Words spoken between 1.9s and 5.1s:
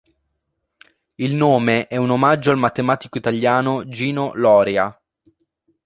un omaggio al matematico italiano Gino Loria.